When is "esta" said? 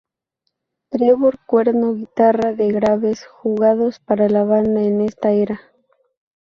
5.01-5.29